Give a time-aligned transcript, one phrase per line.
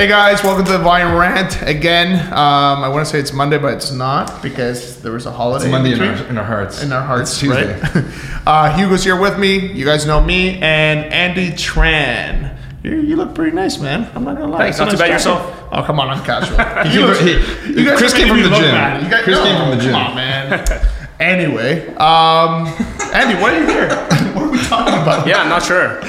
[0.00, 2.26] Hey guys, welcome to the Vine Rant again.
[2.32, 5.66] Um, I want to say it's Monday, but it's not because there was a holiday.
[5.66, 6.16] It's Monday in between.
[6.18, 6.82] our, in our hearts.
[6.82, 7.78] in our hearts, It's Tuesday.
[7.78, 8.04] right?
[8.46, 9.58] uh, Hugo's here with me.
[9.58, 12.56] You guys know me, and Andy Tran.
[12.82, 14.10] You, you look pretty nice, man.
[14.14, 14.58] I'm not gonna lie.
[14.72, 14.78] Thanks.
[14.78, 15.68] Not too bad yourself?
[15.70, 16.56] Oh, come on, I'm casual.
[16.94, 18.72] You look- he- you guys Chris came from the gym.
[18.74, 19.92] Guys, Chris came from the gym.
[19.92, 20.86] Come on, man.
[21.20, 22.64] anyway, um,
[23.12, 23.88] Andy, why are you here?
[24.34, 25.26] what are we talking about?
[25.26, 26.00] Yeah, I'm not sure.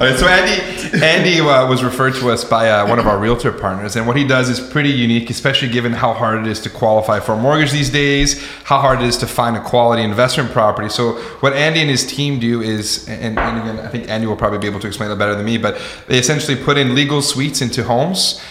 [0.00, 3.52] Right, so Andy, Andy uh, was referred to us by uh, one of our realtor
[3.52, 6.70] partners, and what he does is pretty unique, especially given how hard it is to
[6.70, 10.50] qualify for a mortgage these days, how hard it is to find a quality investment
[10.52, 10.88] property.
[10.88, 14.36] So what Andy and his team do is, and, and again, I think Andy will
[14.36, 17.20] probably be able to explain that better than me, but they essentially put in legal
[17.20, 18.42] suites into homes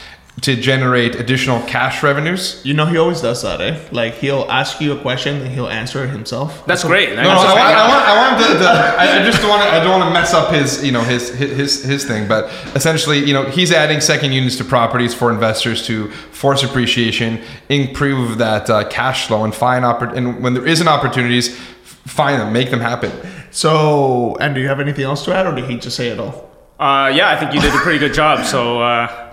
[0.42, 2.62] to generate additional cash revenues.
[2.64, 3.80] You know he always does that, eh?
[3.92, 6.66] Like he'll ask you a question and he'll answer it himself.
[6.66, 7.10] That's great.
[7.10, 9.64] No, no, I want, I want, I want the, the I I just don't want
[9.64, 12.28] to, I don't want to mess up his, you know, his, his, his thing.
[12.28, 17.42] But essentially, you know, he's adding second units to properties for investors to force appreciation,
[17.68, 22.54] improve that uh, cash flow, and find oppor- and when there isn't opportunities, find them,
[22.54, 23.12] make them happen.
[23.52, 26.20] So, and do you have anything else to add, or did he just say it
[26.20, 26.50] all?
[26.80, 28.46] Uh, yeah, I think you did a pretty good job.
[28.46, 29.29] So uh,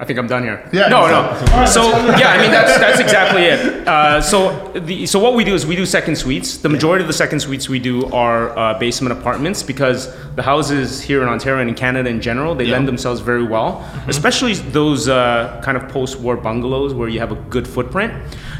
[0.00, 0.66] I think I'm done here.
[0.72, 1.46] Yeah, No, you're no.
[1.46, 1.66] done.
[1.66, 1.82] So
[2.16, 3.86] yeah, I mean that's that's exactly it.
[3.86, 6.56] Uh, so the so what we do is we do second suites.
[6.56, 11.02] The majority of the second suites we do are uh, basement apartments because the houses
[11.02, 12.76] here in Ontario and in Canada in general they Yeah.
[12.76, 17.40] lend themselves very well, especially those uh, kind of post-war bungalows where you have a
[17.50, 18.10] good footprint.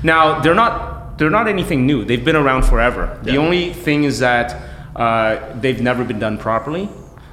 [0.02, 2.04] Now they're not they're not anything new.
[2.04, 3.18] They've been around forever.
[3.22, 4.48] The only thing is that
[4.94, 6.88] uh, they've never been done properly.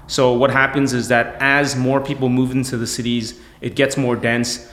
[0.08, 4.16] So what happens is that as more people move into the cities, it gets more
[4.16, 4.72] dense.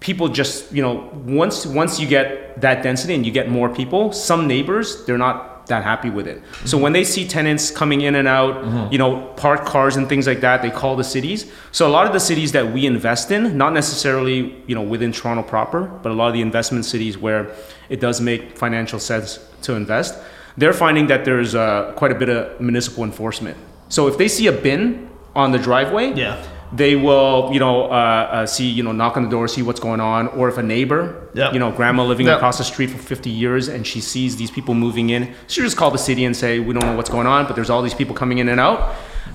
[0.00, 4.12] People just, you know, once once you get that density and you get more people,
[4.12, 6.42] some neighbors they're not that happy with it.
[6.66, 10.26] So when they see tenants coming in and out, you know, parked cars and things
[10.26, 11.50] like that, they call the cities.
[11.72, 15.10] So a lot of the cities that we invest in, not necessarily, you know, within
[15.10, 17.50] Toronto proper, but a lot of the investment cities where
[17.88, 20.18] it does make financial sense to invest,
[20.58, 23.56] they're finding that there's uh, quite a bit of municipal enforcement.
[23.94, 26.34] So if they see a bin on the driveway, Yeah.
[26.72, 27.94] they will, you know, uh,
[28.38, 30.62] uh, see, you know, knock on the door, see what's going on, or if a
[30.64, 31.52] neighbor, Yeah.
[31.52, 32.34] you know, grandma living Yeah.
[32.34, 35.76] across the street for 50 years and she sees these people moving in, she just
[35.76, 37.94] call the city and say, we don't know what's going on, but there's all these
[37.94, 38.80] people coming in and out,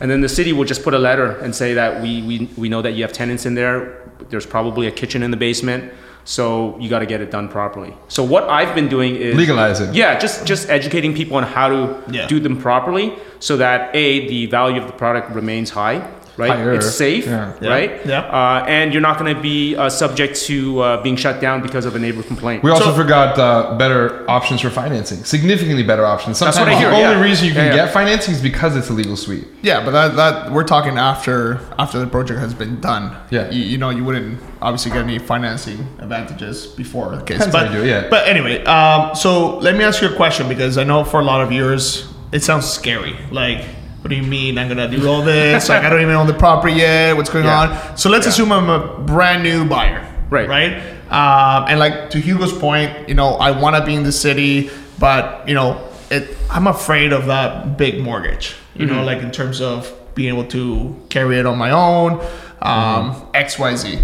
[0.02, 2.70] and then the city will just put a letter and say that we we, we
[2.70, 4.02] know that you have tenants in there.
[4.30, 5.92] There's probably a kitchen in the basement.
[6.26, 7.96] So you got to get it done properly.
[8.08, 9.96] So what I've been doing is Legalize it.
[9.96, 12.28] Yeah, just just educating people on how to Yeah.
[12.28, 16.06] do them properly, so that a the value of the product remains high,
[16.40, 16.50] right?
[16.52, 16.74] Higher.
[16.74, 17.54] It's safe, Yeah.
[17.62, 17.70] Yeah.
[17.70, 18.06] right?
[18.06, 18.20] Yeah.
[18.22, 21.86] Uh, and you're not going to be uh, subject to uh, being shut down because
[21.86, 22.64] of a neighbor complaint.
[22.64, 26.38] We also So- forgot uh, better options for financing, significantly better options.
[26.38, 27.30] Sometimes That's what I hear, the only yeah.
[27.30, 27.86] reason you can Yeah, yeah.
[27.86, 29.48] get financing is because it's a legal suite.
[29.62, 33.16] Yeah, but that, that we're talking after after the project has been done.
[33.30, 33.52] Yeah.
[33.52, 37.38] you, you know you wouldn't obviously get any financing advantages before the case.
[37.44, 38.08] Depends but do yeah.
[38.10, 41.24] but anyway, um, so let me ask you a question because I know for a
[41.24, 43.16] lot of viewers it sounds scary.
[43.32, 43.66] Like,
[44.02, 45.70] what do you mean I'm gonna do all this?
[45.70, 47.16] like, I don't even own the property yet.
[47.18, 47.60] What's going Yeah.
[47.90, 47.98] on?
[47.98, 48.32] So let's Yeah.
[48.32, 50.06] assume I'm a brand new buyer.
[50.30, 50.48] Right.
[50.48, 50.74] Right.
[51.12, 54.70] Um, and like to Hugo's point, you know, I want to be in the city,
[55.00, 55.78] but you know,
[56.12, 58.56] it, I'm afraid of that big mortgage.
[58.76, 62.22] You know, like in terms of being able to carry it on my own,
[62.62, 64.00] um, X, Y, Z.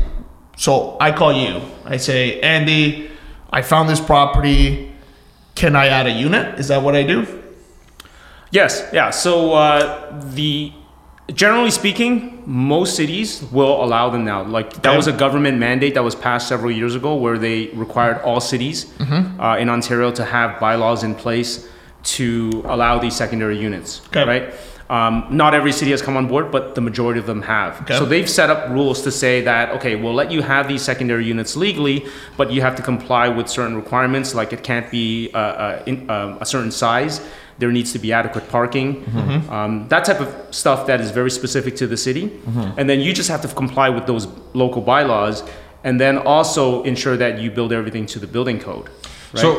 [0.58, 1.62] So I call you.
[1.86, 3.10] I say, Andy,
[3.52, 4.92] I found this property.
[5.56, 6.60] Can I add a unit?
[6.60, 7.26] Is that what I do?
[8.56, 9.10] Yes, yeah.
[9.10, 10.72] So uh, the
[11.34, 14.44] generally speaking, most cities will allow them now.
[14.44, 14.98] Like that Okay.
[14.98, 18.78] was a government mandate that was passed several years ago, where they required all cities
[19.02, 21.68] uh, in Ontario to have bylaws in place
[22.18, 24.02] to allow these secondary units.
[24.08, 24.26] Okay.
[24.26, 24.54] Right.
[24.88, 27.82] Um, not every city has come on board, but the majority of them have.
[27.82, 27.98] Okay.
[27.98, 31.26] So they've set up rules to say that okay, we'll let you have these secondary
[31.26, 32.06] units legally,
[32.38, 36.08] but you have to comply with certain requirements, like it can't be uh, uh, in,
[36.16, 37.20] um, a certain size.
[37.58, 39.06] There needs to be adequate parking,
[39.50, 42.32] um, that type of stuff that is very specific to the city.
[42.78, 45.44] And then you just have to comply with those local bylaws,
[45.84, 48.88] and then also ensure that you build everything to the building code.
[49.34, 49.42] Right?
[49.42, 49.52] So,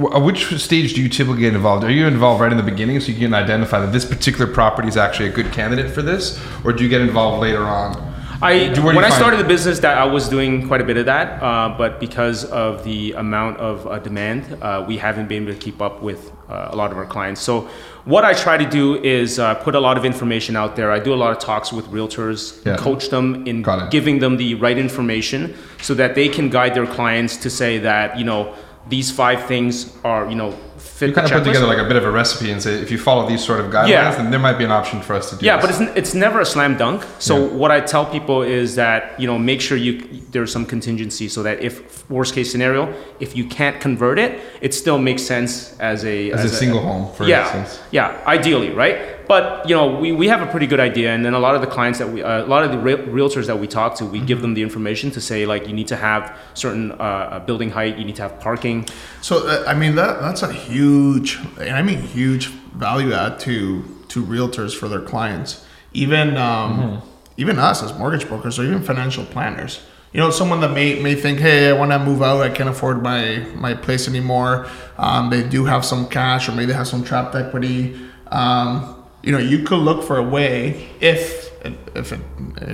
[0.00, 1.84] wh- uh, which stage do you typically get involved?
[1.84, 4.88] Are you involved right in the beginning so you can identify that this particular property
[4.88, 8.13] is actually a good candidate for this, or do you get involved later on?
[8.44, 11.06] I Do- when I started the business, that I was doing quite a bit of
[11.06, 15.54] that, uh, but because of the amount of uh, demand, uh, we haven't been able
[15.54, 17.40] to keep up with uh, a lot of our clients.
[17.40, 17.66] So,
[18.04, 20.92] what I try to do is uh, put a lot of information out there.
[20.92, 22.76] I do a lot of talks with realtors, Yeah.
[22.76, 27.38] coach them in giving them the right information, so that they can guide their clients
[27.38, 28.52] to say that you know
[28.90, 30.52] these five things are you know
[30.94, 32.90] fit You kind of put together like a bit of a recipe and say, if
[32.90, 34.14] you follow these sort of guidelines, Yeah.
[34.14, 35.78] then there might be an option for us to do Yeah, this.
[35.78, 37.04] but it's, it's never a slam dunk.
[37.18, 37.46] So Yeah.
[37.60, 39.92] what I tell people is that you know make sure you
[40.30, 44.72] there's some contingency so that if worst case scenario if you can't convert it, it
[44.74, 47.80] still makes sense as a as, a single home, for yeah, instance.
[47.90, 48.96] yeah, ideally, right?
[49.26, 51.60] But you know, we, we have a pretty good idea, and then a lot of
[51.60, 54.04] the clients that we, uh, a lot of the re- realtors that we talk to,
[54.04, 57.38] we give them the information to say like you need to have certain uh, uh,
[57.40, 58.86] building height, you need to have parking.
[59.22, 63.82] So uh, I mean that that's a huge, and I mean huge value add to
[64.08, 65.64] to realtors for their clients.
[65.92, 67.02] Even um,
[67.36, 69.80] even us as mortgage brokers or even financial planners.
[70.12, 72.68] You know, someone that may may think, hey, I want to move out, I can't
[72.68, 74.66] afford my my place anymore.
[74.98, 77.96] Um, they do have some cash, or maybe they have some trapped equity.
[78.30, 81.50] Um, you know, you could look for a way if
[81.96, 82.20] if it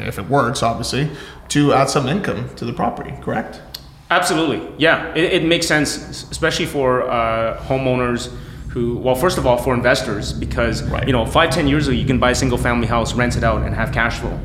[0.08, 1.08] if it works, obviously,
[1.48, 3.14] to add some income to the property.
[3.22, 3.60] Correct.
[4.10, 5.96] Absolutely, yeah, it, it makes sense,
[6.30, 8.34] especially for uh, homeowners
[8.70, 11.06] who, well, first of all, for investors, because Right.
[11.06, 13.44] you know, five, ten years ago, you can buy a single family house, rent it
[13.44, 14.38] out, and have cash flow.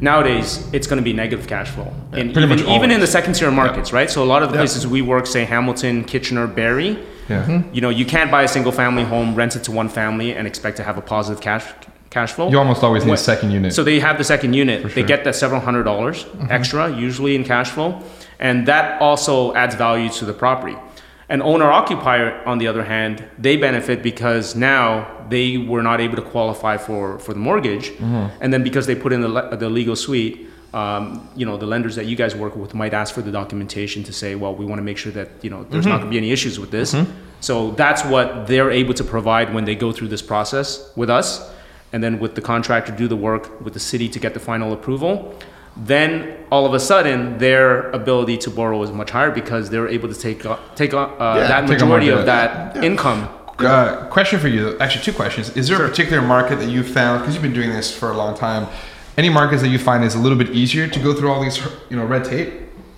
[0.00, 3.06] Nowadays, it's going to be negative cash flow, and pretty even, much even in the
[3.06, 4.10] second tier markets, right?
[4.10, 4.60] So a lot of the Yeah.
[4.60, 6.98] places we work, say Hamilton, Kitchener, Barrie,
[7.28, 7.42] Yeah.
[7.42, 7.74] Mm-hmm.
[7.74, 10.46] you know, you can't buy a single family home, rent it to one family, and
[10.46, 11.64] expect to have a positive cash
[12.10, 12.48] cash flow.
[12.48, 13.74] You almost always need a second unit.
[13.74, 14.94] So they have the second unit.
[14.94, 16.50] They get that several hundred dollars mm-hmm.
[16.50, 18.00] extra, usually in cash flow,
[18.38, 20.76] and that also adds value to the property.
[21.30, 26.16] An owner occupier, on the other hand, they benefit because now they were not able
[26.16, 28.34] to qualify for, for the mortgage, mm-hmm.
[28.40, 30.46] and then because they put in the, the legal suite.
[30.74, 34.04] Um, you know the lenders that you guys work with might ask for the documentation
[34.04, 36.00] to say, well, we want to make sure that you know there's not mm-hmm.
[36.00, 36.92] going to be any issues with this.
[36.92, 37.10] Mm-hmm.
[37.40, 41.50] So that's what they're able to provide when they go through this process with us
[41.92, 44.72] and then with the contractor do the work with the city to get the final
[44.72, 45.34] approval
[45.78, 50.08] then all of a sudden their ability to borrow is much higher because they're able
[50.08, 53.28] to take uh, take uh, Yeah, that take majority of that income
[53.58, 55.56] Uh, question for you, actually two questions.
[55.56, 58.16] Is there a particular market that you found, because you've been doing this for a
[58.16, 58.66] long time,
[59.16, 61.58] any markets that you find is a little bit easier to go through all these,
[61.90, 62.50] you know, red tape?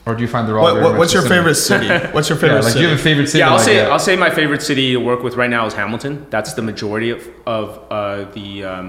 [0.06, 1.32] Or do you find they're all What, very what's your same?
[1.36, 1.88] favorite city?
[2.14, 2.82] What's your Yeah, favorite like do city?
[2.84, 3.38] you have a favorite city?
[3.40, 3.90] yeah i'll like say that?
[3.92, 7.10] i'll say my favorite city to work with right now is hamilton that's the majority
[7.10, 8.86] of, of uh, the um,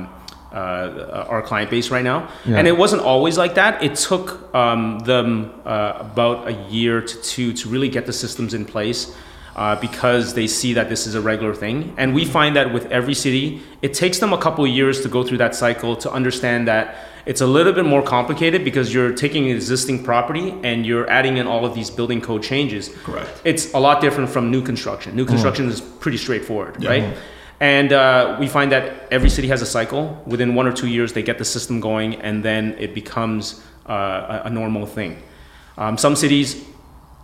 [0.54, 2.58] uh, our client base right now Yeah.
[2.58, 7.22] and it wasn't always like that it took um, them uh, about a year to
[7.22, 9.16] two to really get the systems in place
[9.56, 12.86] uh, because they see that this is a regular thing and we find that with
[12.92, 16.12] every city it takes them a couple of years to go through that cycle to
[16.12, 16.96] understand that
[17.26, 21.38] it's a little bit more complicated because you're taking an existing property and you're adding
[21.38, 23.30] in all of these building code changes Correct.
[23.44, 25.16] it's a lot different from new construction.
[25.16, 27.16] New construction is pretty straightforward, right?
[27.62, 30.22] And uh, we find that every city has a cycle.
[30.26, 34.42] Within one or two years, they get the system going, and then it becomes uh,
[34.44, 35.22] a, a normal thing.
[35.78, 36.66] Um, some cities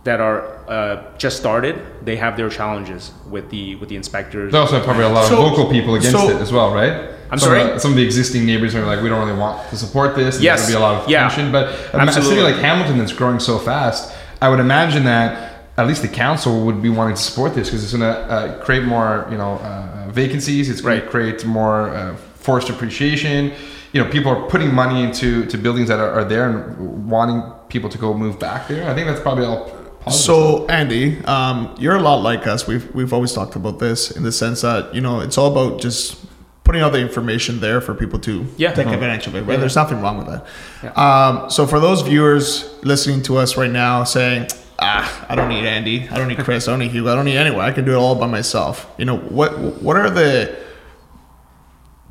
[0.04, 1.74] that are uh, just started,
[2.04, 4.52] they have their challenges with the with the inspectors.
[4.52, 7.10] There's also probably a lot of So- local people against so- it as well, right?
[7.30, 7.60] I'm some sorry?
[7.62, 10.14] Of the, some of the existing neighbors are like, we don't really want to support
[10.16, 10.36] this.
[10.36, 10.60] and Yes.
[10.60, 11.28] There's going to be a lot of Yeah.
[11.28, 11.52] tension.
[11.52, 15.47] But a ma- a city like Hamilton that's growing so fast, I would imagine that
[15.78, 18.64] at least the council would be wanting to support this because it's going to uh,
[18.64, 20.68] create more, you know, uh, vacancies.
[20.68, 21.04] It's going Right.
[21.04, 23.52] to create more uh, forced appreciation.
[23.92, 27.40] You know, people are putting money into to buildings that are, are there and wanting
[27.68, 28.90] people to go move back there.
[28.90, 29.70] I think that's probably all
[30.00, 30.24] positive.
[30.24, 32.66] So Andy, um, you're a lot like us.
[32.66, 35.80] We've we've always talked about this in the sense that you know it's all about
[35.80, 36.16] just
[36.64, 38.72] putting all the information there for people to Yeah.
[38.74, 38.94] take Mhm.
[38.94, 39.42] advantage of it.
[39.46, 39.58] Right?
[39.60, 40.98] There's nothing wrong with that.
[40.98, 44.48] Um, so for those viewers listening to us right now, saying,
[44.80, 46.08] "Ah, I don't need Andy.
[46.08, 46.68] I don't need Chris.
[46.68, 47.12] I don't need Hugo.
[47.12, 47.64] I don't need anyone.
[47.64, 49.58] I can do it all by myself." You know what?
[49.58, 50.56] What are the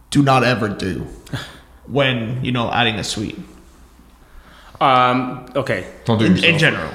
[0.09, 1.05] do not ever do
[1.87, 3.39] when you know adding a suite
[4.79, 6.53] Um, okay, don't do it in, yourself.
[6.53, 6.91] in general?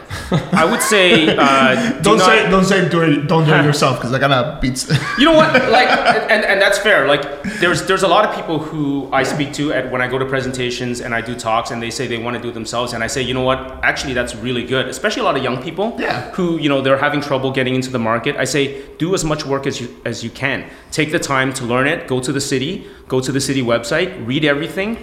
[0.53, 3.65] I would say uh, do Don't not- say don't say do it don't do it
[3.65, 4.89] yourself because that kind of beats.
[5.19, 5.53] You know what?
[5.71, 5.89] Like,
[6.31, 7.09] and, and that's fair.
[7.09, 10.17] Like, there's there's a lot of people who I speak to at when I go
[10.17, 12.93] to presentations and I do talks, and they say they want to do it themselves,
[12.93, 13.59] and I say, you know what?
[13.83, 14.87] Actually, that's really good.
[14.87, 16.31] Especially a lot of young people, Yeah.
[16.37, 18.37] who you know they're having trouble getting into the market.
[18.37, 20.65] I say, do as much work as you as you can.
[20.93, 22.07] Take the time to learn it.
[22.07, 22.87] Go to the city.
[23.09, 24.25] Go to the city website.
[24.25, 24.99] Read everything.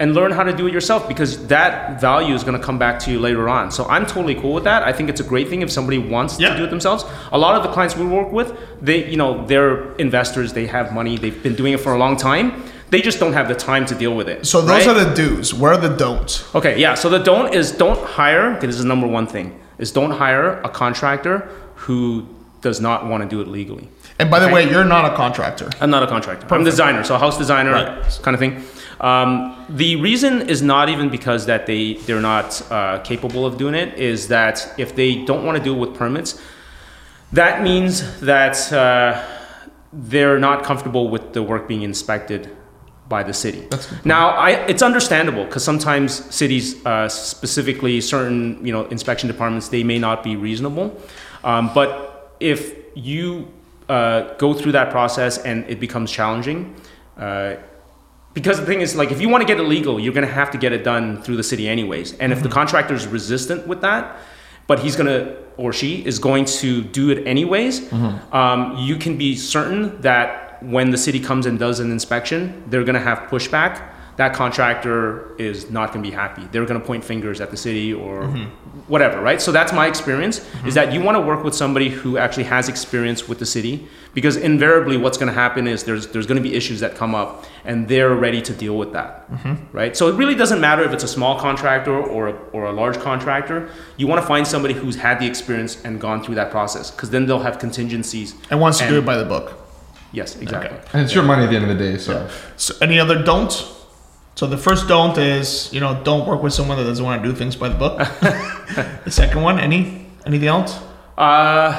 [0.00, 2.98] And learn how to do it yourself because that value is going to come back
[3.00, 3.70] to you later on.
[3.70, 4.82] So I'm totally cool with that.
[4.82, 6.48] I think it's a great thing if somebody wants Yeah.
[6.52, 7.04] to do it themselves.
[7.32, 10.54] A lot of the clients we work with, they, you know, they're investors.
[10.54, 11.18] They have money.
[11.18, 12.62] They've been doing it for a long time.
[12.88, 14.46] They just don't have the time to deal with it.
[14.46, 14.88] So those right?
[14.88, 15.52] are the do's.
[15.52, 16.44] Where are the don'ts?
[16.54, 16.94] Okay, yeah.
[16.94, 18.56] So the don't is don't hire.
[18.56, 22.26] Okay, this is number one thing is don't hire a contractor who
[22.62, 23.88] does not want to do it legally.
[24.18, 24.54] And by the Okay.
[24.54, 25.68] way, you're not a contractor.
[25.80, 26.46] I'm not a contractor.
[26.50, 28.18] I'm a designer, so a house designer Right.
[28.22, 28.62] kind of thing.
[29.00, 33.74] Um, the reason is not even because that they they're not uh, capable of doing
[33.74, 33.98] it.
[33.98, 36.40] Is that if they don't want to do it with permits,
[37.32, 39.22] That means that uh,
[39.92, 42.56] they're not comfortable with the work being inspected
[43.08, 43.66] by the city.
[44.04, 49.84] Now, I, it's understandable because sometimes cities, uh, specifically certain you know inspection departments, they
[49.84, 50.96] may not be reasonable.
[51.44, 53.48] Um, but if you
[53.88, 56.74] uh, go through that process and it becomes challenging,
[57.16, 57.56] uh,
[58.32, 60.32] because the thing is, like, if you want to get it legal, you're going to
[60.32, 62.16] have to get it done through the city anyways.
[62.18, 64.18] And if the contractor is resistant with that,
[64.66, 67.92] but he's going to or she is going to do it anyways,
[68.32, 72.84] um, you can be certain that when the city comes and does an inspection, they're
[72.84, 73.82] going to have pushback.
[74.20, 76.46] That contractor is not going to be happy.
[76.52, 78.50] They're going to point fingers at the city or mm-hmm.
[78.80, 79.40] whatever, right?
[79.40, 80.70] So that's my experience is mm-hmm.
[80.72, 84.36] that you want to work with somebody who actually has experience with the city because
[84.36, 87.46] invariably what's going to happen is there's there's going to be issues that come up
[87.64, 89.54] and they're ready to deal with that, mm-hmm.
[89.74, 89.96] right?
[89.96, 92.98] So it really doesn't matter if it's a small contractor or a, or a large
[92.98, 93.70] contractor.
[93.96, 97.08] You want to find somebody who's had the experience and gone through that process because
[97.08, 98.34] then they'll have contingencies.
[98.50, 99.56] And wants to do it by the book.
[100.12, 100.78] Yes, exactly.
[100.92, 102.28] And it's your money at the end of the day, so.
[102.58, 103.79] So any other don'ts?
[104.40, 107.28] So the first don't is you know don't work with someone that doesn't want to
[107.28, 107.98] do things by the book.
[109.04, 110.80] the second one, any anything else?
[111.18, 111.78] Uh,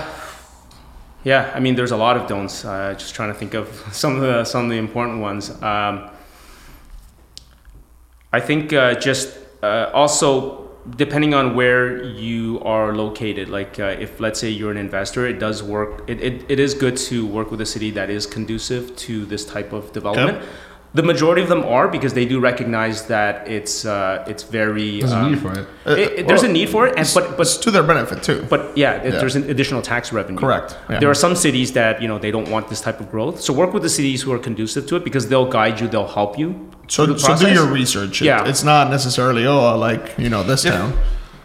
[1.24, 2.64] yeah, I mean, there's a lot of don'ts.
[2.64, 5.50] Uh, just trying to think of some of the some of the important ones.
[5.50, 6.12] Um,
[8.32, 13.50] I think uh, just uh, also depending on where you are located.
[13.50, 16.08] Like uh, if let's say you're an investor, it does work.
[16.08, 19.46] It, it, it is good to work with a city that is conducive to this
[19.46, 20.46] type of development.
[20.94, 25.00] The majority of them are because they do recognize that it's uh, it's very.
[25.00, 25.66] There's a um, need for it.
[25.86, 28.46] it- it- there's a need for it, and but but It's to their benefit too.
[28.50, 29.12] but yeah, Yeah.
[29.20, 30.38] there's an additional tax revenue.
[30.38, 31.00] Correct, yeah.
[31.00, 33.40] There are some cities that you know they don't want this type of growth.
[33.40, 36.14] So work with the cities who are conducive to it because they'll guide you, they'll
[36.20, 36.48] help you.
[36.90, 38.22] So, so do your research.
[38.22, 38.50] It- Yeah.
[38.52, 40.92] it's not necessarily oh I like you know this town.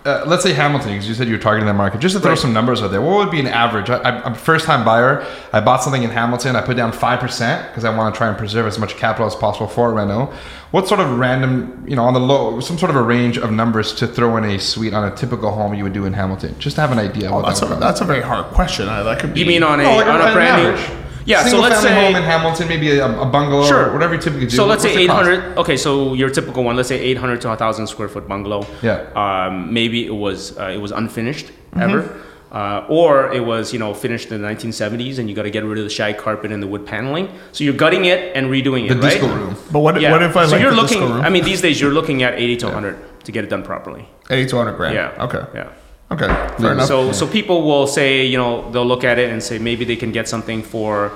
[0.06, 2.00] Uh, let's say Hamilton, because you said you were targeting that market.
[2.00, 2.38] Just to throw Right.
[2.38, 3.90] some numbers out there, what would be an average?
[3.90, 5.26] I, I'm a first time buyer.
[5.52, 6.54] I bought something in Hamilton.
[6.54, 9.34] I put down 5% because I want to try and preserve as much capital as
[9.34, 10.32] possible for a reno.
[10.70, 13.50] What sort of random, you know, on the low, some sort of a range of
[13.50, 16.54] numbers to throw in a suite on a typical home you would do in Hamilton?
[16.58, 17.28] Just to have an idea.
[17.30, 18.88] Oh, what that's that a that's a very hard question.
[18.88, 19.40] I, that could be.
[19.40, 21.05] You mean on a No, like on an a brand new?
[21.34, 21.42] Average.
[21.42, 21.42] Yeah.
[21.42, 23.90] Single so let's family say home in Hamilton, maybe a, a bungalow Sure.
[23.90, 24.56] or whatever you typically do.
[24.56, 25.28] so let's What's say the cost?
[25.28, 25.58] 800.
[25.58, 26.76] Okay, so your typical one.
[26.76, 28.66] Let's say 800 to 1,000 square foot bungalow.
[28.82, 29.06] Yeah.
[29.14, 31.80] Um, maybe it was uh, it was unfinished Mm-hmm.
[31.82, 32.22] ever.
[32.52, 35.62] Uh, or it was, you know, finished in the 1970s, and you got to get
[35.64, 37.28] rid of the shag carpet and the wood paneling.
[37.52, 39.10] So you're gutting it and redoing it, The right?
[39.10, 39.56] disco room.
[39.70, 40.12] But what, Yeah.
[40.12, 41.00] what if I so like you're the looking?
[41.00, 41.24] disco room?
[41.24, 44.08] I mean, these days you're looking at 80 to 100 to get it done properly.
[44.30, 44.94] eighty to hundred grand.
[44.94, 45.24] Yeah.
[45.24, 45.42] Okay.
[45.54, 45.68] Yeah.
[46.10, 46.26] Okay.
[46.58, 46.86] Fair enough.
[46.88, 49.96] So so people will say, you know, they'll look at it and say maybe they
[49.96, 51.12] can get something for,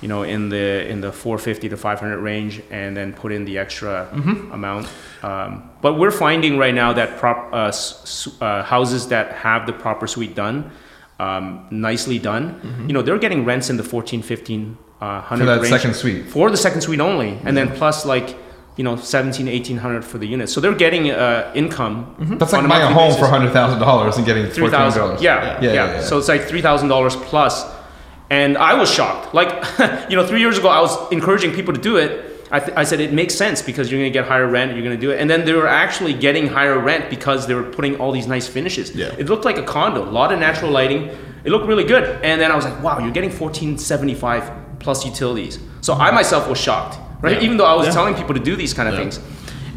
[0.00, 3.58] you know, in the in the 450 to 500 range, and then put in the
[3.58, 4.52] extra Mm-hmm.
[4.52, 4.86] amount.
[5.22, 9.66] Um, but we're finding right now that prop uh, s- s- uh, houses that have
[9.66, 10.70] the proper suite done,
[11.18, 12.86] um, nicely done, Mm-hmm.
[12.88, 15.94] you know, they're getting rents in the 14, 15, uh, 100 For that range second
[15.94, 16.26] suite.
[16.30, 18.36] for the second suite only, and then plus like.
[18.80, 20.48] You know, 17, 1800 for the unit.
[20.48, 21.96] So they're getting uh, income.
[22.38, 23.20] That's like buying a home basis.
[23.20, 24.70] for $100,000 and getting Three $1,400.
[24.70, 25.02] thousand.
[25.02, 26.00] Yeah, yeah, Yeah, yeah, yeah.
[26.08, 27.54] So it's like three thousand dollars plus.
[27.64, 27.74] plus,
[28.30, 29.34] and I was shocked.
[29.34, 29.50] Like,
[30.10, 32.10] you know, three years ago, I was encouraging people to do it.
[32.52, 34.72] I, th- I said it makes sense because you're gonna get higher rent.
[34.74, 37.68] You're gonna do it, and then they were actually getting higher rent because they were
[37.76, 38.86] putting all these nice finishes.
[39.02, 39.14] Yeah.
[39.22, 41.02] It looked like a condo, a lot of natural lighting.
[41.46, 44.44] It looked really good, and then I was like, wow, you're getting fourteen seventy five
[44.80, 45.58] plus utilities.
[45.82, 47.36] So I myself was shocked, right?
[47.36, 47.44] Yeah.
[47.44, 47.92] Even though I was Yeah.
[47.92, 49.00] telling people to do these kind of Yeah.
[49.00, 49.20] things.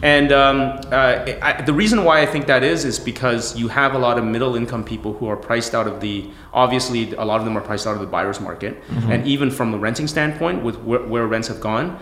[0.02, 3.96] And um, uh, I, the reason why I think that is is because you have
[3.96, 7.40] a lot of middle income people who are priced out of the obviously a lot
[7.40, 10.62] of them are priced out of the buyer's market, and even from the renting standpoint,
[10.62, 11.98] with where, where rents have gone,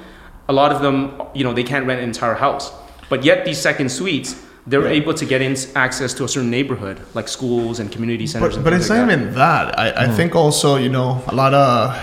[0.49, 2.71] a lot of them you know they can't rent an entire house,
[3.07, 6.99] but yet these second suites they're able to get in access to a certain neighborhood
[7.13, 8.49] like schools and community centers.
[8.49, 9.19] But, and but it's like not that.
[9.21, 9.79] even that.
[9.79, 11.95] I, I think also, you know, a lot of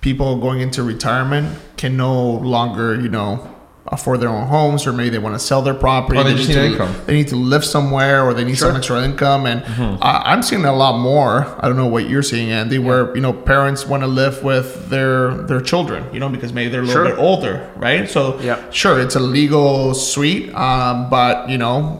[0.00, 5.08] people going into retirement can no longer, you know, afford their own homes or maybe
[5.10, 6.18] they want to sell their property.
[6.18, 6.94] Or they just need to, income.
[7.06, 9.46] They need to live somewhere or they need some extra income.
[9.46, 9.64] And
[10.00, 11.46] I, I'm seeing a lot more.
[11.58, 14.90] I don't know what you're seeing, Andy, where, you know, parents want to live with
[14.90, 17.10] their their children, you know, because maybe they're a little Sure.
[17.10, 18.08] bit older, right?
[18.08, 18.58] So Yeah.
[18.70, 21.98] sure, it's a legal suite, um, but, you know,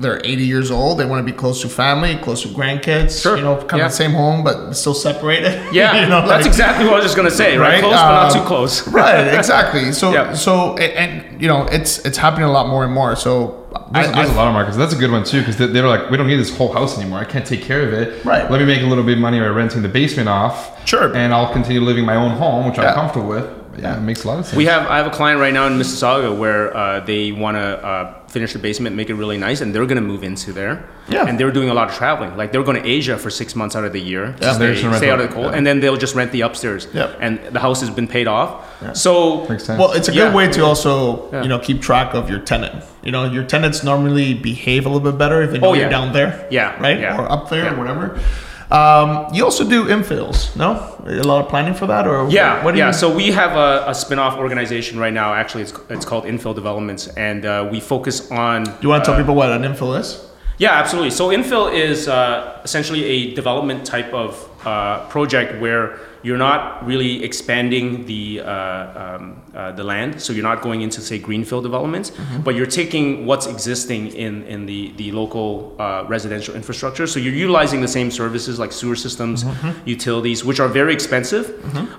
[0.00, 0.98] they're 80 years old.
[0.98, 3.22] They want to be close to family, close to grandkids.
[3.22, 3.36] Sure.
[3.36, 3.86] You know, kind Yeah.
[3.86, 5.60] of the same home, but still separated.
[5.72, 7.56] Yeah, you know, that's like- exactly what I was just gonna say.
[7.56, 8.88] Right, Right, close but not um, too close.
[9.02, 9.34] right.
[9.34, 9.92] Exactly.
[9.92, 10.32] So, Yeah.
[10.34, 10.92] so, and,
[11.32, 13.14] and you know, it's it's happening a lot more and more.
[13.14, 13.56] So,
[13.92, 14.76] There's, I, there's a I, lot of markets.
[14.76, 16.72] That's a good one too, because they, they were like, we don't need this whole
[16.72, 17.18] house anymore.
[17.20, 18.24] I can't take care of it.
[18.24, 18.50] Right.
[18.50, 20.86] Let me make a little bit of money by renting the basement off.
[20.88, 21.14] Sure.
[21.14, 22.88] And I'll continue living my own home, which Yeah.
[22.88, 23.46] I'm comfortable with.
[23.80, 24.56] Yeah, it makes a lot of sense.
[24.56, 27.60] We have I have a client right now in Mississauga where uh, they want to
[27.84, 30.88] uh, finish the basement, make it really nice, and they're going to move into there.
[31.08, 31.26] Yeah.
[31.26, 32.36] And they're doing a lot of traveling.
[32.36, 34.36] Like they're going to Asia for six months out of the year.
[34.40, 34.56] Yeah.
[34.58, 35.20] They're stay, stay rent out out.
[35.20, 35.56] of the cold, Yeah.
[35.56, 36.86] and then they'll just rent the upstairs.
[36.92, 37.14] Yeah.
[37.20, 38.50] And the house has been paid off.
[38.82, 38.92] Yeah.
[38.92, 39.78] So Makes sense.
[39.80, 40.34] Well, it's a good Yeah.
[40.34, 41.42] way to also, Yeah.
[41.42, 42.84] you know, keep track of your tenant.
[43.02, 45.88] You know, your tenants normally behave a little bit better if they know Oh, you're
[45.90, 46.46] down there.
[46.50, 47.00] Yeah, Right?
[47.00, 47.18] yeah.
[47.18, 47.74] Or up there Yeah.
[47.74, 48.18] or whatever.
[48.70, 50.96] Um, you also do infills, no?
[51.06, 52.88] A lot of planning for that, or Yeah, What do yeah.
[52.88, 52.92] you?
[52.92, 55.34] So we have a, a spin-off organization right now.
[55.34, 58.64] Actually, it's, it's called Infill Developments, and uh, we focus on.
[58.64, 60.24] Do you want to tell uh, people what an infill is?
[60.60, 61.10] Yeah, absolutely.
[61.10, 67.24] So infill is uh, essentially a development type of uh, project where you're not really
[67.24, 70.20] expanding the uh, um, uh, the land.
[70.20, 72.12] So you're not going into say greenfield developments,
[72.44, 77.06] but you're taking what's existing in in the the local uh, residential infrastructure.
[77.06, 79.46] So you're utilizing the same services like sewer systems,
[79.86, 81.46] utilities, which are very expensive.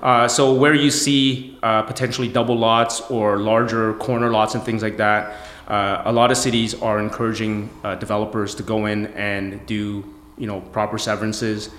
[0.04, 4.84] Uh, so where you see uh, potentially double lots or larger corner lots and things
[4.84, 5.48] like that.
[5.72, 10.04] Uh, a lot of cities are encouraging uh, developers to go in and do
[10.38, 11.70] you know proper severances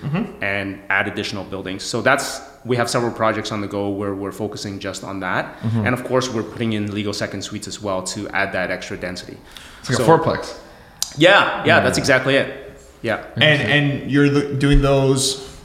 [0.40, 1.82] and add additional buildings.
[1.92, 5.44] So that's we have several projects on the go where we're focusing just on that.
[5.86, 8.96] And of course we're putting in legal second suites as well to add that extra
[8.96, 9.36] density.
[9.80, 10.58] It's like so- a fourplex.
[11.18, 12.48] yeah yeah that's exactly it.
[13.02, 13.18] Yeah.
[13.36, 14.30] And and you're
[14.64, 15.22] doing those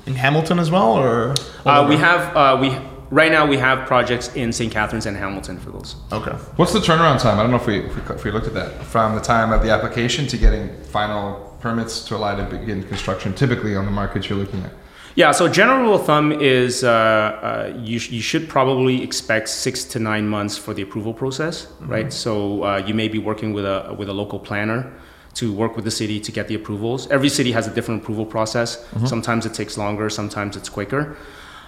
[0.08, 1.36] in Hamilton as well, or?
[1.66, 2.70] Uh, we have uh, we
[3.10, 6.32] right now we have projects in st catharines and hamilton for those okay.
[6.58, 7.40] What's the turnaround time?
[7.40, 9.52] I don't know if we, if we if we looked at that from the time
[9.52, 13.34] of the application to getting final permits to allow to begin construction.
[13.34, 14.72] Typically on the markets you're looking at.
[15.16, 19.50] Yeah, so general rule of thumb is uh, uh, you, sh- you should probably expect
[19.50, 22.14] six to nine months for the approval process, right?
[22.14, 24.94] So uh, you may be working with a with a local planner
[25.34, 27.08] to work with the city to get the approvals.
[27.10, 28.86] Every city has a different approval process.
[29.06, 31.18] Sometimes it takes longer, sometimes it's quicker.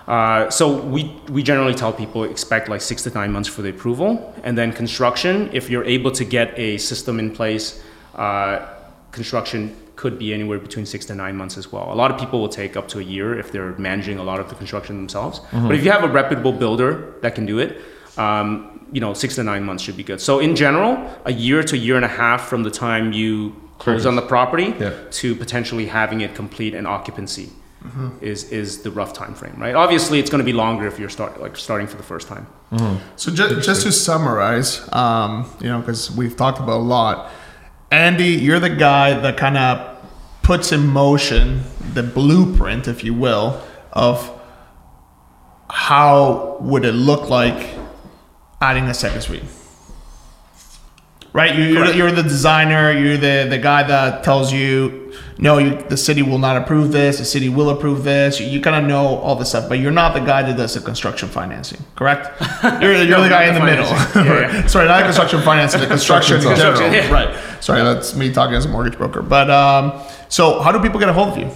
[0.09, 0.63] Uh, so
[0.95, 4.57] we we generally tell people expect like six to nine months for the approval, and
[4.57, 5.49] then construction.
[5.53, 7.65] If you're able to get a system in place,
[8.15, 8.65] uh,
[9.11, 11.93] construction could be anywhere between six to nine months as well.
[11.93, 14.39] A lot of people will take up to a year if they're managing a lot
[14.39, 15.41] of the construction themselves.
[15.51, 17.77] But if you have a reputable builder that can do it,
[18.17, 20.21] um, you know, six to nine months should be good.
[20.21, 23.53] So in general, a year to a year and a half from the time you
[23.77, 24.93] close on the property Yeah.
[25.21, 27.49] to potentially having it complete and occupancy
[28.21, 29.75] is is the rough time frame, right?
[29.75, 32.45] Obviously, it's going to be longer if you're start like starting for the first time.
[33.15, 37.31] So just, just to summarize, um, you know, because we've talked about a lot,
[37.91, 39.97] Andy, you're the guy that kind of
[40.43, 41.63] puts in motion
[41.93, 43.61] the blueprint, if you will,
[43.93, 44.31] of
[45.69, 47.75] how would it look like
[48.61, 49.43] adding a second suite.
[51.31, 52.91] Right, you, you're, the, you're the designer.
[52.91, 57.19] You're the, the guy that tells you, no, you, the city will not approve this.
[57.19, 58.39] The city will approve this.
[58.39, 60.73] You, you kind of know all this stuff, but you're not the guy that does
[60.73, 62.41] the construction financing, correct?
[62.81, 63.85] You're, you're No, the guy in the the middle.
[63.85, 64.67] Yeah, yeah.
[64.67, 66.81] Sorry, not construction financing, the construction in general.
[66.81, 67.11] itself.
[67.11, 67.63] Right.
[67.63, 69.21] Sorry, that's me talking as a mortgage broker.
[69.21, 71.51] But um, so, how do people get a hold of you?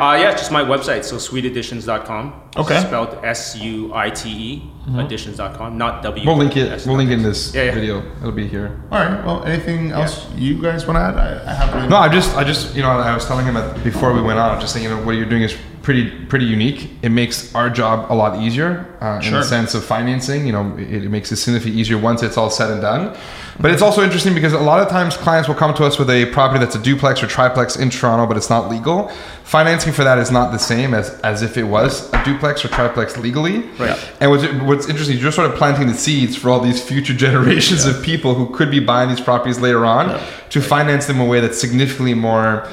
[0.00, 2.32] Uh, yeah, just my website, so suiteadditions.com.
[2.56, 2.80] Okay.
[2.80, 6.26] Spelled S U I T E, additions.com, not W.
[6.26, 6.86] We'll link it.
[6.86, 7.74] We'll link it in this Yeah, yeah.
[7.74, 8.16] video.
[8.18, 8.80] It'll be here.
[8.90, 9.24] All right.
[9.24, 11.16] Well, anything else you guys want to add?
[11.16, 13.82] I, I have No, I just, I just, you know, I was telling him that
[13.84, 15.56] before we went on, I was just saying, you know, what you're doing is
[15.88, 16.90] pretty, pretty unique.
[17.00, 20.44] It makes our job a lot easier uh, in the sense of financing.
[20.44, 23.16] You know, it, it makes it significantly easier once it's all said and done.
[23.58, 26.10] But it's also interesting because a lot of times clients will come to us with
[26.10, 29.08] a property that's a duplex or triplex in Toronto, but it's not legal.
[29.44, 32.68] Financing for that is not the same as, as if it was a duplex or
[32.68, 33.60] triplex legally.
[33.78, 33.98] Right.
[34.20, 37.86] And what's, what's interesting, you're sort of planting the seeds for all these future generations
[37.86, 40.20] of people who could be buying these properties later on
[40.50, 42.68] to finance them in a way that's significantly more,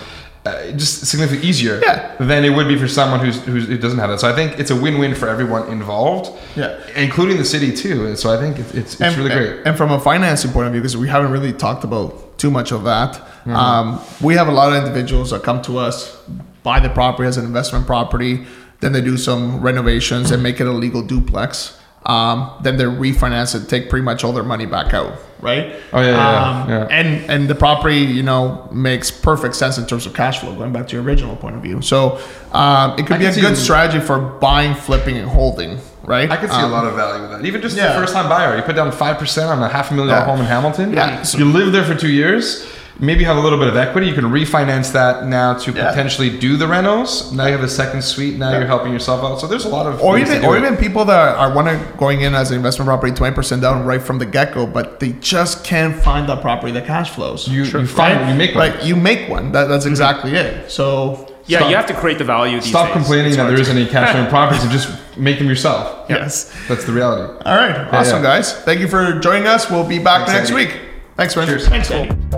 [0.46, 2.16] uh, just significantly easier Yeah.
[2.20, 4.20] than it would be for someone who's, who's, who doesn't have that.
[4.20, 6.78] So I think it's a win-win for everyone involved, Yeah.
[6.96, 8.06] including the city too.
[8.06, 9.66] And so I think it's, it's, it's and, really and- great.
[9.68, 12.72] And from a financing point of view, because we haven't really talked about too much
[12.72, 13.56] of that, Mm-hmm.
[13.56, 16.18] um, we have a lot of individuals that come to us,
[16.64, 18.44] buy the property as an investment property,
[18.80, 21.78] then they do some renovations and make it a legal duplex.
[22.06, 25.76] Um, then they refinance and take pretty much all their money back out, right?
[25.92, 26.88] Oh, yeah, yeah, um, yeah.
[26.92, 30.54] And and the property, you know, makes perfect sense in terms of cash flow.
[30.56, 32.20] Going back to your original point of view, so
[32.52, 36.30] um, it could I be a good strategy for buying, flipping, and holding, right?
[36.30, 37.46] I could see Um, a lot of value in that.
[37.46, 37.94] Even just yeah.
[37.94, 40.32] the first time buyer, you put down 5% on a half a million dollar Yeah.
[40.32, 40.94] home in Hamilton.
[40.94, 41.24] Yeah.
[41.36, 42.68] You live there for two years.
[43.00, 44.08] Maybe you have a little bit of equity.
[44.08, 45.90] You can refinance that now to Yeah.
[45.90, 47.34] potentially do the renos.
[47.34, 48.38] Now you have a second suite.
[48.38, 49.42] Now you're helping yourself out.
[49.42, 50.62] So there's a lot of or even or it.
[50.62, 54.02] even people that are want to going in as an investment property 20% down right
[54.02, 57.86] from the get-go but they just can't find that property that cash flows you, you
[57.86, 58.30] find right?
[58.30, 58.70] you make one.
[58.70, 62.18] like you make one that, that's exactly it so Yeah, Stop- you have to create
[62.18, 62.60] the value.
[62.60, 62.94] These Stop days.
[62.96, 65.48] complaining It's that hard there to- isn't any cash flowing properties and just make them
[65.48, 66.10] yourself.
[66.10, 66.52] Yes.
[66.68, 67.32] That's the reality.
[67.46, 67.76] All right.
[67.94, 68.30] Awesome, yeah.
[68.32, 68.52] guys.
[68.66, 69.70] Thank you for joining us.
[69.70, 70.66] We'll be back Thanks, next Andy.
[70.66, 70.80] week.
[71.18, 71.46] Thanks, man.
[71.46, 71.68] Cheers.
[71.68, 72.35] Thanks, Cole.